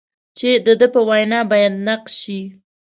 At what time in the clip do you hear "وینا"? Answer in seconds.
1.09-1.39